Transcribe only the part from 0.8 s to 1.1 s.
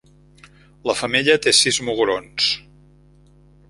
La